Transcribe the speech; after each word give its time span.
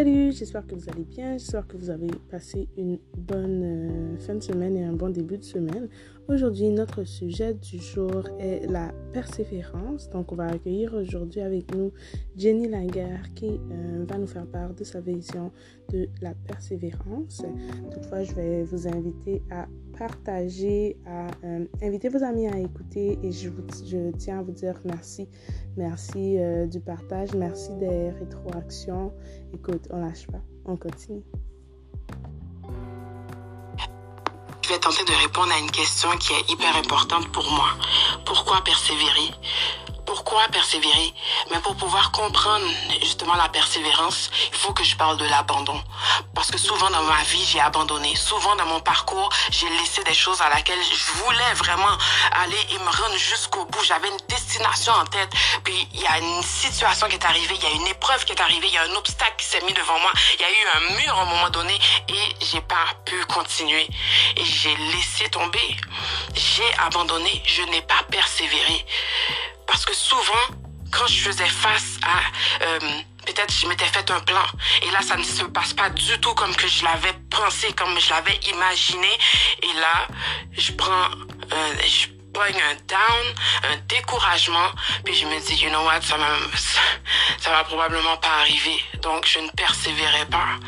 Salut, 0.00 0.32
j'espère 0.32 0.66
que 0.66 0.74
vous 0.74 0.88
allez 0.88 1.04
bien, 1.04 1.32
j'espère 1.32 1.66
que 1.66 1.76
vous 1.76 1.90
avez 1.90 2.08
passé 2.30 2.68
une 2.78 2.98
bonne 3.18 3.62
euh, 3.62 4.16
fin 4.16 4.34
de 4.34 4.40
semaine 4.40 4.74
et 4.74 4.82
un 4.82 4.94
bon 4.94 5.10
début 5.10 5.36
de 5.36 5.44
semaine. 5.44 5.90
Aujourd'hui, 6.30 6.70
notre 6.70 7.02
sujet 7.02 7.54
du 7.54 7.78
jour 7.78 8.28
est 8.38 8.64
la 8.70 8.92
persévérance. 9.12 10.08
Donc, 10.10 10.30
on 10.30 10.36
va 10.36 10.46
accueillir 10.46 10.94
aujourd'hui 10.94 11.40
avec 11.40 11.74
nous 11.74 11.90
Jenny 12.36 12.68
Laguerre 12.68 13.34
qui 13.34 13.48
euh, 13.48 14.04
va 14.08 14.16
nous 14.16 14.28
faire 14.28 14.46
part 14.46 14.72
de 14.72 14.84
sa 14.84 15.00
vision 15.00 15.50
de 15.92 16.08
la 16.22 16.32
persévérance. 16.46 17.42
Toutefois, 17.92 18.22
je 18.22 18.32
vais 18.34 18.62
vous 18.62 18.86
inviter 18.86 19.42
à 19.50 19.66
partager, 19.98 20.96
à 21.04 21.26
euh, 21.42 21.64
inviter 21.82 22.08
vos 22.08 22.22
amis 22.22 22.46
à 22.46 22.60
écouter 22.60 23.18
et 23.24 23.32
je, 23.32 23.50
je 23.84 24.12
tiens 24.12 24.38
à 24.38 24.42
vous 24.42 24.52
dire 24.52 24.80
merci. 24.84 25.28
Merci 25.76 26.36
du 26.70 26.78
partage, 26.78 27.34
merci 27.34 27.74
des 27.80 28.10
rétroactions. 28.10 29.12
Écoute, 29.52 29.88
on 29.90 29.98
lâche 29.98 30.28
pas, 30.28 30.42
on 30.64 30.76
continue. 30.76 31.24
Vais 34.70 34.78
tenter 34.78 35.04
de 35.04 35.12
répondre 35.12 35.52
à 35.52 35.58
une 35.58 35.70
question 35.70 36.08
qui 36.18 36.32
est 36.32 36.50
hyper 36.50 36.76
importante 36.76 37.26
pour 37.32 37.50
moi. 37.50 37.70
Pourquoi 38.24 38.62
persévérer? 38.62 39.34
Pourquoi 40.10 40.42
persévérer? 40.48 41.14
Mais 41.52 41.60
pour 41.60 41.76
pouvoir 41.76 42.10
comprendre 42.10 42.66
justement 43.00 43.36
la 43.36 43.48
persévérance, 43.48 44.28
il 44.52 44.58
faut 44.58 44.72
que 44.72 44.82
je 44.82 44.96
parle 44.96 45.16
de 45.18 45.24
l'abandon. 45.24 45.80
Parce 46.34 46.50
que 46.50 46.58
souvent 46.58 46.90
dans 46.90 47.04
ma 47.04 47.22
vie, 47.22 47.44
j'ai 47.44 47.60
abandonné. 47.60 48.16
Souvent 48.16 48.56
dans 48.56 48.66
mon 48.66 48.80
parcours, 48.80 49.28
j'ai 49.52 49.68
laissé 49.70 50.02
des 50.02 50.14
choses 50.14 50.40
à 50.40 50.48
laquelle 50.48 50.82
je 50.82 51.12
voulais 51.22 51.54
vraiment 51.54 51.96
aller 52.42 52.58
et 52.70 52.78
me 52.80 52.90
rendre 52.90 53.16
jusqu'au 53.18 53.64
bout. 53.66 53.84
J'avais 53.84 54.08
une 54.08 54.18
destination 54.28 54.92
en 54.94 55.04
tête. 55.04 55.30
Puis 55.62 55.88
il 55.94 56.00
y 56.00 56.06
a 56.08 56.18
une 56.18 56.42
situation 56.42 57.06
qui 57.06 57.14
est 57.14 57.24
arrivée, 57.24 57.54
il 57.54 57.62
y 57.62 57.66
a 57.66 57.70
une 57.70 57.86
épreuve 57.86 58.24
qui 58.24 58.32
est 58.32 58.40
arrivée, 58.40 58.66
il 58.66 58.74
y 58.74 58.78
a 58.78 58.82
un 58.82 58.96
obstacle 58.96 59.36
qui 59.38 59.46
s'est 59.46 59.60
mis 59.60 59.74
devant 59.74 59.98
moi. 60.00 60.12
Il 60.34 60.40
y 60.40 60.44
a 60.44 60.50
eu 60.50 60.66
un 60.74 60.96
mur 60.96 61.18
à 61.18 61.22
un 61.22 61.26
moment 61.26 61.50
donné 61.50 61.78
et 62.08 62.44
j'ai 62.50 62.62
pas 62.62 62.86
pu 63.04 63.24
continuer. 63.26 63.86
Et 64.36 64.44
j'ai 64.44 64.74
laissé 64.74 65.30
tomber. 65.30 65.76
J'ai 66.34 66.74
abandonné. 66.78 67.40
Je 67.46 67.62
n'ai 67.62 67.82
pas 67.82 68.02
persévéré. 68.10 68.84
Parce 69.70 69.84
que 69.84 69.94
souvent, 69.94 70.46
quand 70.90 71.06
je 71.06 71.20
faisais 71.20 71.46
face 71.46 71.98
à... 72.02 72.64
Euh, 72.64 72.78
peut-être 73.24 73.52
je 73.52 73.66
m'étais 73.68 73.84
fait 73.84 74.10
un 74.10 74.20
plan 74.20 74.44
et 74.82 74.90
là 74.90 75.02
ça 75.02 75.16
ne 75.16 75.22
se 75.22 75.44
passe 75.44 75.74
pas 75.74 75.90
du 75.90 76.18
tout 76.20 76.34
comme 76.34 76.56
que 76.56 76.66
je 76.66 76.82
l'avais 76.84 77.12
pensé 77.28 77.70
comme 77.74 78.00
je 78.00 78.10
l'avais 78.10 78.40
imaginé 78.50 79.08
et 79.62 79.72
là 79.78 80.08
je 80.52 80.72
prends 80.72 81.10
euh, 81.52 81.74
je 81.86 82.19
un 82.48 82.74
down 82.86 83.26
un 83.72 83.76
découragement 83.88 84.70
puis 85.04 85.14
je 85.14 85.26
me 85.26 85.38
dis 85.46 85.62
you 85.62 85.70
know 85.70 85.84
what 85.84 86.00
ça 86.02 87.50
va 87.50 87.64
probablement 87.64 88.16
pas 88.18 88.40
arriver 88.40 88.80
donc 89.02 89.26
je 89.26 89.38
ne 89.38 89.48
persévérais 89.50 90.26
pas. 90.26 90.58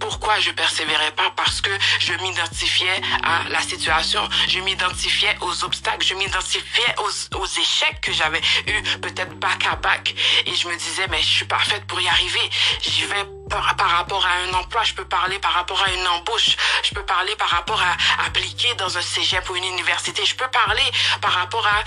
Pourquoi 0.00 0.38
je 0.40 0.50
persévérais 0.50 1.12
pas? 1.12 1.32
Parce 1.36 1.60
que 1.60 1.70
je 1.98 2.12
m'identifiais 2.14 3.00
à 3.22 3.48
la 3.48 3.60
situation, 3.60 4.20
je 4.48 4.60
m'identifiais 4.60 5.36
aux 5.40 5.64
obstacles, 5.64 6.06
je 6.06 6.14
m'identifiais 6.14 6.94
aux, 6.98 7.46
échecs 7.60 8.00
que 8.00 8.12
j'avais 8.12 8.40
eu 8.66 8.82
peut-être 9.00 9.34
back 9.38 9.66
à 9.70 9.76
back. 9.76 10.14
Et 10.46 10.54
je 10.54 10.68
me 10.68 10.76
disais, 10.76 11.06
mais 11.10 11.20
je 11.20 11.28
suis 11.28 11.44
pas 11.44 11.58
faite 11.58 11.84
pour 11.86 12.00
y 12.00 12.08
arriver. 12.08 12.50
J'y 12.82 13.04
vais 13.04 13.24
par, 13.48 13.64
rapport 13.78 14.24
à 14.24 14.32
un 14.48 14.54
emploi, 14.54 14.82
je 14.84 14.94
peux 14.94 15.04
parler 15.04 15.38
par 15.38 15.52
rapport 15.52 15.82
à 15.82 15.90
une 15.90 16.06
embauche, 16.06 16.56
je 16.82 16.94
peux 16.94 17.04
parler 17.04 17.34
par 17.36 17.48
rapport 17.48 17.80
à 17.80 18.24
appliquer 18.26 18.74
dans 18.74 18.96
un 18.96 19.02
cégep 19.02 19.48
ou 19.50 19.56
une 19.56 19.64
université, 19.64 20.24
je 20.24 20.36
peux 20.36 20.48
parler 20.48 20.84
par 21.20 21.32
rapport 21.32 21.66
à 21.66 21.82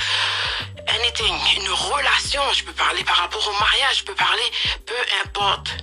anything, 0.96 1.36
une 1.58 1.70
relation, 1.70 2.42
je 2.54 2.64
peux 2.64 2.74
parler 2.74 3.04
par 3.04 3.18
rapport 3.18 3.48
au 3.48 3.60
mariage, 3.60 4.00
je 4.00 4.04
peux 4.04 4.16
parler, 4.16 4.52
peu 4.86 4.96
importe 5.26 5.76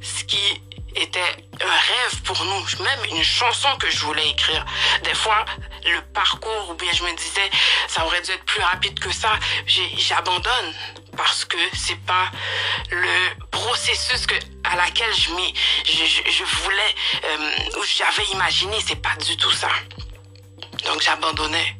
ce 0.00 0.24
qui 0.24 0.62
était 0.96 1.48
un 1.60 1.66
rêve 1.66 2.22
pour 2.22 2.44
nous, 2.44 2.84
même 2.84 3.04
une 3.10 3.24
chanson 3.24 3.68
que 3.78 3.90
je 3.90 3.98
voulais 4.00 4.28
écrire. 4.28 4.64
Des 5.02 5.14
fois, 5.14 5.44
le 5.84 6.00
parcours, 6.12 6.70
ou 6.70 6.74
bien 6.74 6.92
je 6.92 7.02
me 7.02 7.16
disais, 7.16 7.50
ça 7.88 8.04
aurait 8.06 8.22
dû 8.22 8.30
être 8.30 8.44
plus 8.44 8.62
rapide 8.62 8.98
que 9.00 9.12
ça, 9.12 9.32
j'abandonne 9.66 10.74
parce 11.16 11.44
que 11.44 11.56
c'est 11.74 12.00
pas 12.06 12.30
le 12.90 13.48
processus 13.50 14.26
que 14.26 14.34
à 14.64 14.76
laquelle 14.76 15.12
je, 15.14 15.30
je, 15.84 16.30
je, 16.30 16.44
voulais 16.44 16.94
euh, 17.24 17.78
ou 17.78 17.84
j'avais 17.84 18.24
imaginé, 18.32 18.76
c'est 18.86 19.00
pas 19.00 19.16
du 19.24 19.36
tout 19.36 19.50
ça. 19.50 19.68
Donc 20.86 21.00
j'abandonnais. 21.02 21.76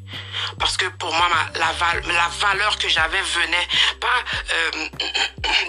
Parce 0.59 0.77
que 0.77 0.87
pour 0.87 1.13
moi 1.15 1.29
la, 1.55 1.73
la 2.13 2.29
valeur 2.41 2.79
que 2.79 2.89
j'avais 2.89 3.21
venait 3.21 3.69
pas 4.01 4.25
euh, 4.53 4.71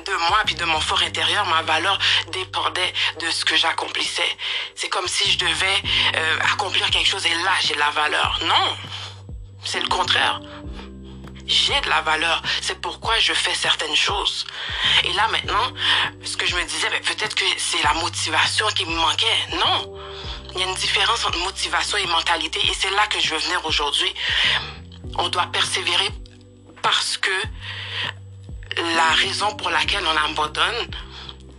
de 0.05 0.13
moi 0.29 0.39
puis 0.45 0.55
de 0.55 0.65
mon 0.65 0.79
fort 0.79 1.01
intérieur. 1.01 1.45
Ma 1.45 1.61
valeur 1.61 1.97
dépendait 2.31 2.93
de 3.19 3.29
ce 3.29 3.45
que 3.45 3.55
j'accomplissais. 3.55 4.37
C'est 4.75 4.89
comme 4.89 5.07
si 5.07 5.31
je 5.31 5.37
devais 5.39 5.81
euh, 6.15 6.37
accomplir 6.53 6.89
quelque 6.89 7.07
chose 7.07 7.25
et 7.25 7.33
là 7.43 7.51
j'ai 7.61 7.75
la 7.75 7.89
valeur. 7.91 8.39
Non! 8.43 8.77
C'est 9.63 9.79
le 9.79 9.87
contraire 9.87 10.39
j'ai 11.47 11.79
de 11.81 11.89
la 11.89 12.01
valeur. 12.01 12.41
C'est 12.61 12.79
pourquoi 12.81 13.17
je 13.19 13.33
fais 13.33 13.53
certaines 13.53 13.95
choses. 13.95 14.45
Et 15.03 15.13
là 15.13 15.27
maintenant, 15.27 15.71
ce 16.23 16.37
que 16.37 16.45
je 16.45 16.55
me 16.55 16.63
disais, 16.63 16.89
ben, 16.89 17.01
peut-être 17.01 17.35
que 17.35 17.45
c'est 17.57 17.83
la 17.83 17.93
motivation 17.95 18.67
qui 18.75 18.85
me 18.85 18.95
manquait. 18.95 19.25
Non. 19.51 19.97
Il 20.53 20.61
y 20.61 20.63
a 20.63 20.67
une 20.67 20.75
différence 20.75 21.25
entre 21.25 21.37
motivation 21.39 21.97
et 21.97 22.07
mentalité 22.07 22.59
et 22.63 22.73
c'est 22.73 22.91
là 22.91 23.05
que 23.07 23.19
je 23.19 23.33
veux 23.33 23.39
venir 23.39 23.65
aujourd'hui. 23.65 24.13
On 25.17 25.29
doit 25.29 25.47
persévérer 25.47 26.09
parce 26.81 27.17
que 27.17 27.31
la 28.77 29.09
raison 29.15 29.55
pour 29.55 29.69
laquelle 29.69 30.03
on 30.05 30.31
abandonne, 30.31 30.87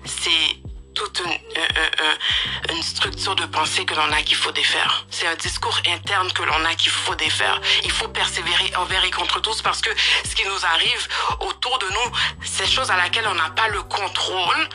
c'est 0.04 0.65
toute 0.96 1.22
une, 1.24 2.74
une, 2.74 2.82
structure 2.82 3.36
de 3.36 3.44
pensée 3.44 3.84
que 3.84 3.94
l'on 3.94 4.10
a 4.12 4.22
qu'il 4.22 4.36
faut 4.36 4.50
défaire. 4.50 5.06
C'est 5.10 5.26
un 5.26 5.36
discours 5.36 5.78
interne 5.86 6.32
que 6.32 6.42
l'on 6.42 6.64
a 6.64 6.74
qu'il 6.74 6.90
faut 6.90 7.14
défaire. 7.14 7.60
Il 7.84 7.90
faut 7.90 8.08
persévérer 8.08 8.74
envers 8.76 9.04
et 9.04 9.10
contre 9.10 9.40
tous 9.40 9.60
parce 9.62 9.82
que 9.82 9.90
ce 10.24 10.34
qui 10.34 10.44
nous 10.44 10.64
arrive 10.64 11.08
autour 11.40 11.78
de 11.78 11.86
nous, 11.86 12.16
ces 12.42 12.66
choses 12.66 12.90
à 12.90 12.96
laquelle 12.96 13.28
on 13.28 13.34
n'a 13.34 13.50
pas 13.50 13.68
le 13.68 13.82
contrôle, 13.82 14.68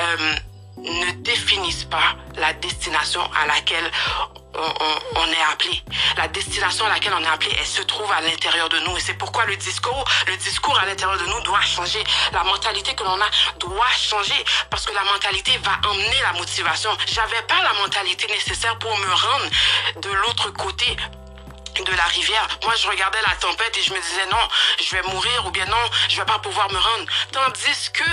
euh, 0.00 0.34
ne 0.78 1.10
définissent 1.22 1.84
pas 1.84 2.16
la 2.36 2.52
destination 2.52 3.22
à 3.34 3.46
laquelle 3.46 3.90
on, 5.16 5.26
est 5.26 5.52
appelé. 5.52 5.82
La 6.16 6.28
destination 6.28 6.86
à 6.86 6.88
laquelle 6.88 7.14
on 7.14 7.22
est 7.22 7.28
appelé, 7.28 7.50
elle 7.58 7.66
se 7.66 7.82
trouve 7.82 8.10
à 8.12 8.20
l'intérieur 8.20 8.68
de 8.68 8.78
nous. 8.80 8.96
Et 8.96 9.00
c'est 9.00 9.14
pourquoi 9.14 9.44
le 9.46 9.56
discours, 9.56 10.04
le 10.26 10.36
discours 10.36 10.78
à 10.78 10.86
l'intérieur 10.86 11.18
de 11.18 11.26
nous 11.26 11.40
doit 11.42 11.60
changer. 11.60 12.02
La 12.32 12.44
mentalité 12.44 12.94
que 12.94 13.04
l'on 13.04 13.20
a 13.20 13.30
doit 13.58 13.92
changer 13.96 14.44
parce 14.70 14.84
que 14.84 14.94
la 14.94 15.04
mentalité 15.04 15.58
va 15.58 15.78
emmener 15.88 16.20
la 16.22 16.38
motivation. 16.38 16.90
J'avais 17.06 17.42
pas 17.42 17.62
la 17.62 17.72
mentalité 17.74 18.26
nécessaire 18.28 18.78
pour 18.78 18.96
me 18.96 19.12
rendre 19.12 19.50
de 20.02 20.10
l'autre 20.10 20.50
côté 20.50 20.96
de 21.84 21.92
la 21.92 22.04
rivière. 22.04 22.46
Moi, 22.64 22.74
je 22.74 22.88
regardais 22.88 23.20
la 23.26 23.34
tempête 23.36 23.76
et 23.76 23.82
je 23.82 23.92
me 23.92 24.00
disais 24.00 24.26
non, 24.30 24.48
je 24.82 24.96
vais 24.96 25.02
mourir 25.02 25.46
ou 25.46 25.50
bien 25.50 25.66
non, 25.66 25.90
je 26.08 26.16
vais 26.16 26.26
pas 26.26 26.38
pouvoir 26.38 26.70
me 26.70 26.78
rendre. 26.78 27.04
Tandis 27.32 27.90
que 27.92 28.10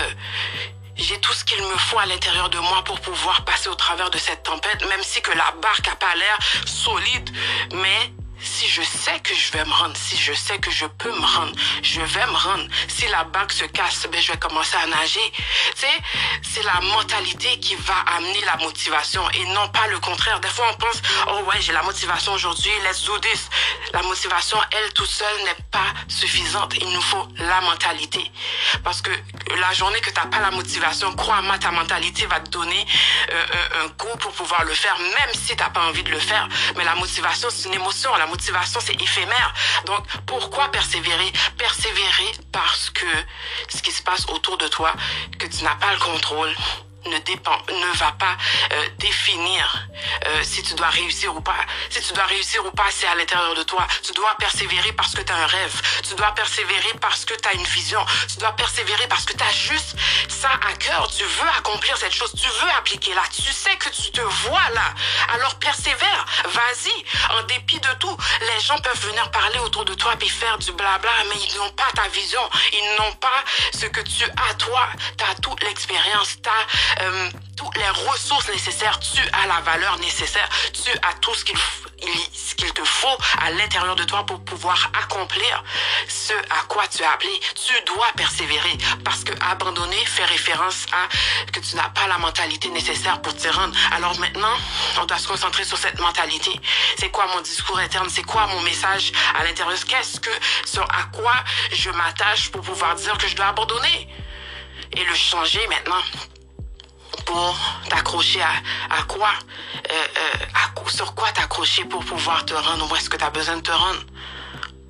j'ai 0.96 1.20
tout 1.20 1.34
ce 1.34 1.44
qu'il 1.44 1.62
me 1.62 1.78
faut 1.78 2.00
à 2.00 2.06
l'intérieur 2.06 2.50
de 2.50 2.60
moi 2.60 2.84
pour 2.84 3.00
pouvoir 3.00 3.44
passer 3.46 3.70
au 3.70 3.76
travers 3.76 4.10
de 4.10 4.18
cette 4.18 4.44
tempête, 4.44 4.88
même 4.90 5.04
si 5.04 5.22
que 5.22 5.32
la 5.32 5.54
barque 5.62 5.88
a 5.88 5.96
pas 5.96 6.16
l'air 6.16 6.38
solide, 6.66 7.30
mais 7.74 8.12
si 8.40 8.68
je 8.68 8.82
sais 8.82 9.20
que 9.20 9.34
je 9.34 9.52
vais 9.52 9.64
me 9.66 9.72
rendre, 9.72 9.96
si 9.96 10.18
je 10.18 10.34
sais 10.34 10.58
que 10.60 10.72
je 10.72 10.86
peux 10.86 11.12
me 11.12 11.26
rendre, 11.26 11.54
je 11.82 12.02
vais 12.02 12.26
me 12.26 12.38
rendre. 12.38 12.66
Si 12.88 13.08
la 13.08 13.24
barque 13.26 13.52
se 13.52 13.66
casse, 13.66 14.08
ben 14.12 14.22
je 14.22 14.32
vais 14.32 14.38
commencer 14.38 14.76
à 14.78 14.88
nager. 14.88 15.32
C'est 15.76 16.64
la 16.64 16.80
mentalité 16.82 17.60
qui 17.60 17.76
va 17.76 17.96
amener 18.16 18.42
la 18.46 18.58
motivation 18.58 19.22
et 19.32 19.46
non 19.48 19.68
pas 19.70 19.88
le 19.88 20.00
contraire. 20.00 20.40
Des 20.40 20.48
fois, 20.48 20.66
on 20.72 20.76
pense, 20.76 21.02
oh 21.28 21.40
ouais, 21.50 21.62
j'ai 21.62 21.74
la 21.74 21.84
motivation 21.84 22.34
aujourd'hui, 22.34 22.72
let's 22.84 23.04
do 23.04 23.18
this. 23.20 23.50
La 23.94 24.02
motivation, 24.04 24.58
elle, 24.72 24.94
tout 24.94 25.06
seule, 25.06 25.44
n'est 25.44 25.64
pas 25.72 25.94
suffisante. 26.08 26.74
Il 26.80 26.90
nous 26.90 27.02
faut 27.02 27.28
la 27.38 27.62
mentalité. 27.62 28.32
Parce 28.84 29.02
que 29.02 29.12
la 29.60 29.74
journée 29.74 30.00
que 30.02 30.10
tu 30.10 30.16
n'as 30.16 30.28
pas 30.28 30.40
la 30.40 30.52
motivation, 30.52 31.14
crois-moi, 31.14 31.58
ta 31.58 31.72
mentalité 31.72 32.26
va 32.26 32.40
te 32.40 32.50
donner 32.50 32.86
euh, 33.32 33.46
un, 33.54 33.86
un, 33.86 33.88
goût 33.88 34.18
pour 34.20 34.32
pouvoir 34.32 34.64
le 34.64 34.74
faire, 34.74 34.98
même 35.00 35.34
si 35.34 35.56
tu 35.56 35.64
n'as 35.64 35.70
pas 35.70 35.82
envie 35.82 36.04
de 36.04 36.12
le 36.12 36.20
faire. 36.20 36.48
Mais 36.78 36.84
la 36.84 36.96
motivation, 36.96 37.50
c'est 37.52 37.68
une 37.68 37.76
émotion. 37.76 38.16
La 38.16 38.28
motivation, 38.36 38.80
c'est 38.82 39.02
éphémère. 39.02 39.54
Donc, 39.86 40.04
pourquoi 40.26 40.70
persévérer? 40.70 41.32
Persévérer 41.58 42.32
parce 42.52 42.90
que 42.90 43.06
ce 43.70 43.82
qui 43.82 43.92
se 43.92 44.04
passe 44.04 44.26
autour 44.30 44.58
de 44.58 44.68
toi, 44.68 44.92
que 45.40 45.48
tu 45.48 45.64
n'as 45.64 45.76
pas 45.76 45.94
le 45.94 46.00
contrôle, 46.00 46.54
ne 47.08 47.18
dépend, 47.20 47.58
ne 47.70 47.98
va 47.98 48.12
pas 48.14 48.38
euh, 48.74 48.88
définir 48.98 49.88
euh, 50.28 50.44
si 50.44 50.64
tu 50.64 50.74
dois 50.74 50.88
réussir 50.88 51.36
ou 51.36 51.42
pas. 51.42 51.66
Si 51.90 52.02
tu 52.02 52.14
dois 52.14 52.26
réussir 52.26 52.66
ou 52.66 52.72
pas, 52.72 52.88
c'est 52.90 53.08
à 53.08 53.16
l'intérieur 53.16 53.56
de 53.56 53.64
toi. 53.64 53.86
Tu 54.04 54.12
dois 54.14 54.36
persévérer 54.38 54.92
parce 54.94 55.14
que 55.14 55.22
tu 55.22 55.32
as 55.32 55.36
un 55.36 55.46
rêve. 55.46 55.82
Tu 56.08 56.16
dois 56.16 56.34
persévérer 56.34 56.94
parce 57.00 57.26
que 57.26 57.34
tu 57.34 57.48
as 57.48 57.54
une 57.54 57.64
vision. 57.66 58.04
Tu 58.28 58.38
dois 58.38 58.54
persévérer 58.54 59.08
parce 59.08 59.26
que 59.26 59.34
tu 59.34 59.44
as 59.44 59.52
juste 59.52 59.96
ça 60.28 60.50
à 60.68 60.74
cœur. 60.74 61.08
Tu 61.16 61.24
veux 61.24 61.50
accomplir 61.58 61.98
cette 61.98 62.14
chose. 62.14 62.32
Tu 62.34 62.48
veux 62.48 62.72
appliquer 62.78 63.14
là. 63.14 63.24
Tu 63.32 63.52
sais 63.52 63.76
que 63.78 63.90
tu 63.90 64.12
te 64.12 64.22
vois 64.22 64.70
là. 64.74 64.94
Alors 65.34 65.56
persévère. 65.56 66.26
Vas-y. 66.46 67.38
En 67.38 67.44
dépit 67.44 67.80
de 67.80 67.94
tout, 68.00 68.18
les 68.42 68.62
gens 68.62 68.78
peuvent 68.80 69.06
venir 69.08 69.30
parler 69.32 69.60
autour 69.60 69.86
de 69.86 69.94
toi 69.94 70.14
et 70.20 70.30
faire 70.30 70.58
du 70.58 70.72
blabla, 70.72 71.12
mais 71.30 71.40
ils 71.50 71.58
n'ont 71.58 71.72
pas 71.72 71.92
ta 71.94 72.08
vision. 72.10 72.42
Ils 72.74 72.96
n'ont 72.98 73.14
pas 73.14 73.44
ce 73.74 73.86
que 73.86 74.02
tu 74.02 74.24
as 74.24 74.54
toi. 74.56 74.88
Tu 75.18 75.24
as 75.24 75.36
toute 75.42 75.64
l'expérience. 75.64 76.38
Tu 76.42 76.50
as 76.50 76.95
euh, 77.02 77.30
toutes 77.58 77.78
les 77.78 77.90
ressources 77.90 78.50
nécessaires, 78.50 79.00
tu 79.00 79.22
as 79.22 79.48
la 79.48 79.62
valeur 79.62 79.98
nécessaire, 80.00 80.50
tu 80.74 80.92
as 80.92 81.14
tout 81.22 81.34
ce 81.34 81.46
qu'il 81.46 81.58
ce 82.34 82.56
qu'il 82.56 82.72
te 82.74 82.84
faut 82.84 83.18
à 83.42 83.52
l'intérieur 83.52 83.96
de 83.96 84.04
toi 84.04 84.26
pour 84.26 84.44
pouvoir 84.44 84.92
accomplir 85.02 85.64
ce 86.08 86.34
à 86.34 86.64
quoi 86.68 86.88
tu 86.88 87.02
es 87.02 87.06
appelé. 87.06 87.32
Tu 87.56 87.74
dois 87.86 88.08
persévérer 88.16 88.78
parce 89.04 89.24
que 89.24 89.34
abandonner 89.42 90.04
fait 90.06 90.26
référence 90.26 90.86
à 90.92 91.52
que 91.52 91.60
tu 91.60 91.76
n'as 91.76 91.90
pas 91.90 92.08
la 92.08 92.18
mentalité 92.18 92.70
nécessaire 92.70 93.22
pour 93.22 93.36
te 93.36 93.48
rendre. 93.48 93.76
Alors 93.94 94.18
maintenant, 94.20 94.56
on 95.02 95.06
doit 95.06 95.18
se 95.18 95.28
concentrer 95.28 95.64
sur 95.64 95.78
cette 95.78 96.00
mentalité. 96.00 96.60
C'est 96.98 97.10
quoi 97.10 97.28
mon 97.34 97.42
discours 97.42 97.80
interne? 97.80 98.10
C'est 98.10 98.24
quoi 98.24 98.48
mon 98.48 98.62
message 98.62 99.12
à 99.38 99.44
l'intérieur? 99.44 99.78
Qu'est-ce 99.88 100.20
que, 100.20 100.30
sur 100.66 100.84
à 100.84 101.04
quoi 101.12 101.34
je 101.72 101.90
m'attache 101.90 102.52
pour 102.52 102.62
pouvoir 102.62 102.96
dire 102.96 103.18
que 103.18 103.28
je 103.28 103.36
dois 103.36 103.48
abandonner? 103.48 104.10
Et 104.96 105.04
le 105.04 105.16
changer 105.16 105.66
maintenant 105.68 106.02
pour 107.26 107.58
t'accrocher 107.90 108.42
à, 108.42 109.04
quoi, 109.04 109.34
euh, 109.92 110.08
euh, 110.18 110.90
sur 110.90 111.16
quoi 111.16 111.32
t'accrocher 111.32 111.86
pour 111.86 112.04
pouvoir 112.06 112.46
te 112.46 112.54
rendre? 112.54 112.90
Où 112.92 112.96
est-ce 112.96 113.10
que 113.10 113.18
tu 113.18 113.24
as 113.24 113.30
besoin 113.30 113.58
de 113.58 113.62
te 113.62 113.72
rendre? 113.72 114.04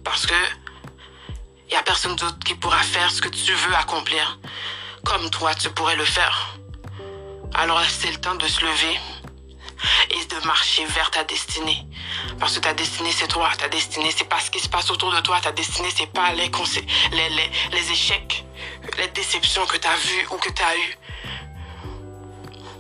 Parce 0.04 0.26
que 0.26 0.34
il 1.68 1.74
y 1.74 1.78
a 1.78 1.82
personne 1.82 2.16
d'autre 2.16 2.38
qui 2.46 2.54
pourra 2.56 2.82
faire 2.84 3.10
ce 3.10 3.22
que 3.22 3.30
tu 3.30 3.54
veux 3.54 3.76
accomplir 3.76 4.38
comme 5.04 5.30
toi 5.30 5.56
tu 5.56 5.70
pourrais 5.72 5.96
le 5.96 6.06
faire. 6.06 6.58
Alors 7.54 7.82
c'est 7.88 8.12
le 8.12 8.18
temps 8.18 8.36
de 8.36 8.48
se 8.48 8.62
lever 8.62 9.00
et 10.12 10.26
de 10.26 10.46
marcher 10.46 10.86
vers 10.86 11.10
ta 11.12 11.24
destinée. 11.24 11.86
Parce 12.40 12.56
que 12.56 12.60
ta 12.60 12.74
destinée, 12.74 13.12
c'est 13.12 13.28
toi. 13.28 13.50
Ta 13.58 13.68
destinée, 13.68 14.12
c'est 14.16 14.30
pas 14.30 14.40
ce 14.40 14.50
qui 14.50 14.60
se 14.60 14.70
passe 14.70 14.90
autour 14.90 15.12
de 15.12 15.20
toi. 15.22 15.40
Ta 15.42 15.52
destinée, 15.52 15.90
c'est 15.96 16.12
pas 16.12 16.32
les, 16.34 16.50
les, 17.12 17.30
les, 17.30 17.52
les 17.72 17.92
échecs, 17.92 18.46
les 18.98 19.08
déceptions 19.10 19.66
que 19.66 19.78
tu 19.78 19.88
as 19.88 19.96
vues 19.96 20.28
ou 20.32 20.38
que 20.38 20.50
tu 20.52 20.62
as 20.62 20.76
eues. 20.78 20.98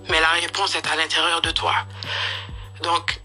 Mais 0.09 0.19
la 0.19 0.29
réponse 0.29 0.75
est 0.75 0.87
à 0.87 0.95
l'intérieur 0.95 1.41
de 1.41 1.51
toi. 1.51 1.73
Donc, 2.81 3.19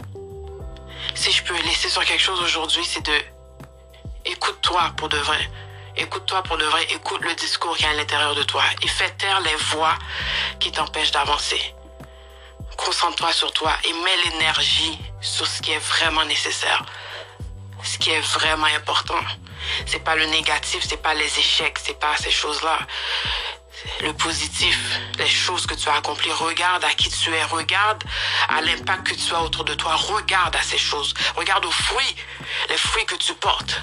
si 1.15 1.31
je 1.31 1.43
peux 1.43 1.55
laisser 1.63 1.89
sur 1.89 2.03
quelque 2.03 2.21
chose 2.21 2.41
aujourd'hui, 2.41 2.83
c'est 2.85 3.05
de 3.05 3.13
écoute-toi 4.25 4.91
pour 4.97 5.09
de 5.09 5.17
vrai. 5.17 5.49
Écoute-toi 5.97 6.41
pour 6.43 6.57
de 6.57 6.63
vrai. 6.65 6.83
Écoute 6.91 7.21
le 7.21 7.33
discours 7.35 7.75
qui 7.75 7.83
est 7.83 7.87
à 7.87 7.93
l'intérieur 7.93 8.33
de 8.35 8.43
toi 8.43 8.63
et 8.81 8.87
fais 8.87 9.09
taire 9.11 9.41
les 9.41 9.55
voix 9.75 9.95
qui 10.59 10.71
t'empêchent 10.71 11.11
d'avancer. 11.11 11.75
Concentre-toi 12.77 13.33
sur 13.33 13.51
toi 13.51 13.73
et 13.83 13.93
mets 13.93 14.31
l'énergie 14.31 14.97
sur 15.19 15.45
ce 15.45 15.61
qui 15.61 15.71
est 15.71 15.79
vraiment 15.79 16.25
nécessaire. 16.25 16.83
Ce 17.83 17.97
qui 17.97 18.11
est 18.11 18.21
vraiment 18.21 18.67
important. 18.75 19.19
C'est 19.85 20.03
pas 20.03 20.15
le 20.15 20.25
négatif, 20.25 20.83
c'est 20.87 21.01
pas 21.01 21.13
les 21.13 21.39
échecs, 21.39 21.77
c'est 21.83 21.99
pas 21.99 22.15
ces 22.17 22.31
choses-là 22.31 22.79
le 24.01 24.13
positif, 24.13 24.77
les 25.17 25.27
choses 25.27 25.65
que 25.65 25.75
tu 25.75 25.89
as 25.89 25.95
accomplies. 25.95 26.31
Regarde 26.31 26.83
à 26.83 26.93
qui 26.93 27.09
tu 27.09 27.33
es, 27.33 27.43
regarde 27.43 28.03
à 28.49 28.61
l'impact 28.61 29.07
que 29.07 29.15
tu 29.15 29.33
as 29.33 29.41
autour 29.41 29.63
de 29.63 29.73
toi, 29.73 29.95
regarde 29.95 30.55
à 30.55 30.61
ces 30.61 30.77
choses, 30.77 31.13
regarde 31.35 31.65
aux 31.65 31.71
fruits, 31.71 32.15
les 32.69 32.77
fruits 32.77 33.05
que 33.05 33.15
tu 33.15 33.33
portes. 33.33 33.81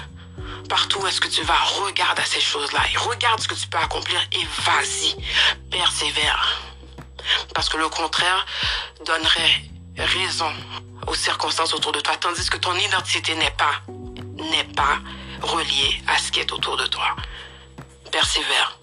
Partout 0.69 0.99
où 0.99 1.07
est-ce 1.07 1.19
que 1.19 1.27
tu 1.27 1.41
vas, 1.43 1.59
regarde 1.83 2.19
à 2.19 2.25
ces 2.25 2.41
choses-là 2.41 2.81
et 2.93 2.97
regarde 2.97 3.39
ce 3.39 3.47
que 3.47 3.55
tu 3.55 3.67
peux 3.67 3.77
accomplir 3.77 4.19
et 4.33 4.45
vas-y, 4.61 5.15
persévère. 5.71 6.61
Parce 7.53 7.69
que 7.69 7.77
le 7.77 7.89
contraire 7.89 8.45
donnerait 9.05 9.63
raison 9.97 10.53
aux 11.07 11.15
circonstances 11.15 11.73
autour 11.73 11.91
de 11.91 11.99
toi, 11.99 12.15
tandis 12.17 12.49
que 12.49 12.57
ton 12.57 12.75
identité 12.75 13.35
n'est 13.35 13.51
pas, 13.51 13.81
n'est 14.51 14.63
pas 14.75 14.99
reliée 15.41 16.01
à 16.07 16.17
ce 16.17 16.31
qui 16.31 16.39
est 16.39 16.51
autour 16.51 16.77
de 16.77 16.85
toi. 16.85 17.15
Persévère. 18.11 18.78